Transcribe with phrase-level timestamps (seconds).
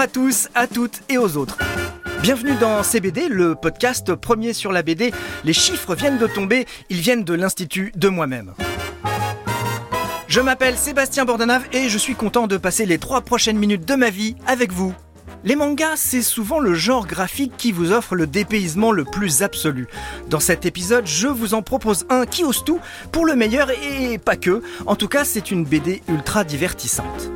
[0.00, 1.58] À tous, à toutes et aux autres.
[2.22, 5.12] Bienvenue dans CBD, le podcast premier sur la BD.
[5.44, 8.54] Les chiffres viennent de tomber, ils viennent de l'Institut de moi-même.
[10.26, 13.94] Je m'appelle Sébastien Bordenave et je suis content de passer les trois prochaines minutes de
[13.94, 14.94] ma vie avec vous.
[15.44, 19.86] Les mangas, c'est souvent le genre graphique qui vous offre le dépaysement le plus absolu.
[20.30, 22.80] Dans cet épisode, je vous en propose un qui ose tout,
[23.12, 24.62] pour le meilleur et pas que.
[24.86, 27.30] En tout cas, c'est une BD ultra divertissante.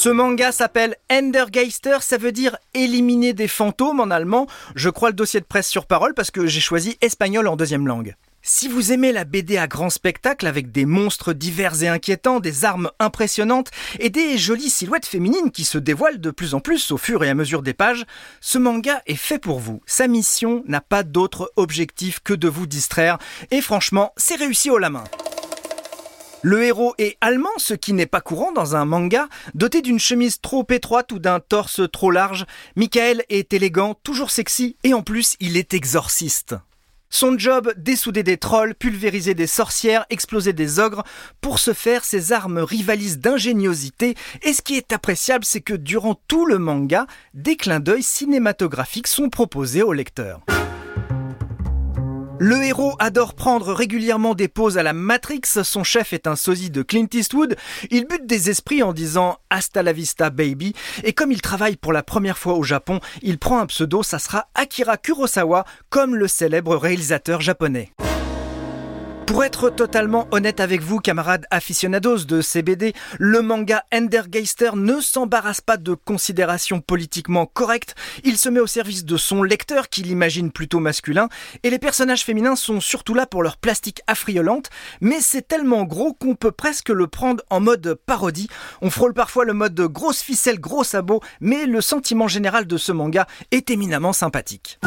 [0.00, 4.46] Ce manga s'appelle Endergeister, ça veut dire éliminer des fantômes en allemand.
[4.76, 7.88] Je crois le dossier de presse sur parole parce que j'ai choisi espagnol en deuxième
[7.88, 8.14] langue.
[8.40, 12.64] Si vous aimez la BD à grand spectacle avec des monstres divers et inquiétants, des
[12.64, 16.96] armes impressionnantes et des jolies silhouettes féminines qui se dévoilent de plus en plus au
[16.96, 18.06] fur et à mesure des pages,
[18.40, 19.82] ce manga est fait pour vous.
[19.84, 23.18] Sa mission n'a pas d'autre objectif que de vous distraire
[23.50, 25.02] et franchement, c'est réussi au la main.
[26.42, 29.28] Le héros est allemand, ce qui n'est pas courant dans un manga.
[29.54, 34.76] Doté d'une chemise trop étroite ou d'un torse trop large, Michael est élégant, toujours sexy,
[34.84, 36.54] et en plus, il est exorciste.
[37.10, 41.02] Son job, dessouder des trolls, pulvériser des sorcières, exploser des ogres.
[41.40, 46.20] Pour ce faire, ses armes rivalisent d'ingéniosité, et ce qui est appréciable, c'est que durant
[46.28, 50.42] tout le manga, des clins d'œil cinématographiques sont proposés au lecteur.
[52.40, 56.70] Le héros adore prendre régulièrement des pauses à la Matrix, son chef est un sosie
[56.70, 57.56] de Clint Eastwood,
[57.90, 60.72] il bute des esprits en disant Hasta la vista baby,
[61.02, 64.20] et comme il travaille pour la première fois au Japon, il prend un pseudo, ça
[64.20, 67.92] sera Akira Kurosawa, comme le célèbre réalisateur japonais.
[69.28, 75.60] Pour être totalement honnête avec vous, camarades aficionados de CBD, le manga Endergeister ne s'embarrasse
[75.60, 77.94] pas de considérations politiquement correctes.
[78.24, 81.28] Il se met au service de son lecteur qui l'imagine plutôt masculin,
[81.62, 84.70] et les personnages féminins sont surtout là pour leur plastique affriolante,
[85.02, 88.48] mais c'est tellement gros qu'on peut presque le prendre en mode parodie.
[88.80, 92.92] On frôle parfois le mode grosse ficelle, gros sabot, mais le sentiment général de ce
[92.92, 94.78] manga est éminemment sympathique.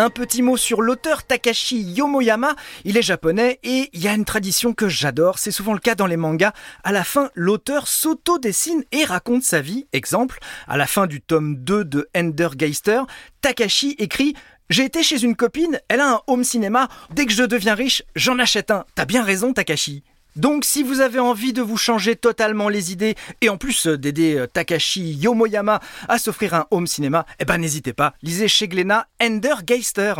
[0.00, 2.56] Un petit mot sur l'auteur Takashi Yomoyama.
[2.86, 5.38] Il est japonais et il y a une tradition que j'adore.
[5.38, 6.54] C'est souvent le cas dans les mangas.
[6.84, 9.88] À la fin, l'auteur s'auto-dessine et raconte sa vie.
[9.92, 13.02] Exemple, à la fin du tome 2 de Endergeister,
[13.42, 14.34] Takashi écrit
[14.70, 16.88] j'ai été chez une copine, elle a un home cinéma.
[17.10, 18.86] Dès que je deviens riche, j'en achète un.
[18.94, 20.02] T'as bien raison, Takashi.
[20.36, 23.98] Donc si vous avez envie de vous changer totalement les idées et en plus euh,
[23.98, 28.68] d'aider euh, Takashi Yomoyama à s'offrir un home cinéma, eh ben n'hésitez pas, lisez chez
[28.68, 30.14] Glénat Ender Geister.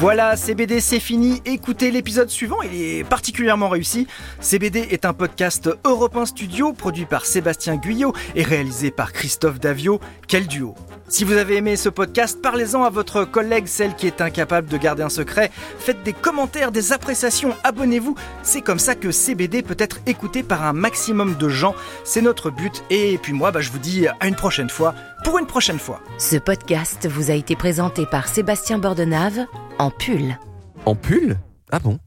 [0.00, 1.40] Voilà, CBD c'est fini.
[1.44, 4.06] Écoutez l'épisode suivant, il est particulièrement réussi.
[4.40, 10.00] CBD est un podcast européen studio produit par Sébastien Guyot et réalisé par Christophe Davio.
[10.26, 10.74] Quel duo
[11.08, 14.76] si vous avez aimé ce podcast, parlez-en à votre collègue, celle qui est incapable de
[14.76, 15.50] garder un secret.
[15.78, 18.16] Faites des commentaires, des appréciations, abonnez-vous.
[18.42, 21.74] C'est comme ça que CBD peut être écouté par un maximum de gens.
[22.04, 22.82] C'est notre but.
[22.90, 24.94] Et puis moi, bah, je vous dis à une prochaine fois,
[25.24, 26.00] pour une prochaine fois.
[26.18, 29.46] Ce podcast vous a été présenté par Sébastien Bordenave
[29.78, 30.38] en pull.
[30.86, 31.36] En pull?
[31.70, 31.98] Ah bon?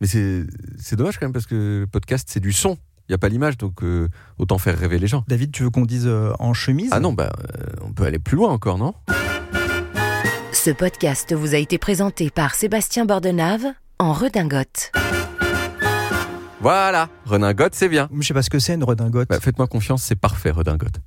[0.00, 2.76] Mais c'est dommage quand même parce que le podcast c'est du son.
[3.08, 5.24] Il n'y a pas l'image, donc euh, autant faire rêver les gens.
[5.28, 6.90] David, tu veux qu'on dise euh, en chemise?
[6.92, 8.94] Ah non, bah, euh, on peut aller plus loin encore, non?
[10.52, 13.64] Ce podcast vous a été présenté par Sébastien Bordenave
[14.00, 14.90] en redingote.
[16.60, 18.08] Voilà, redingote, c'est bien.
[18.18, 19.28] Je sais pas ce que c'est une redingote.
[19.28, 20.98] Bah, Faites-moi confiance, c'est parfait, redingote.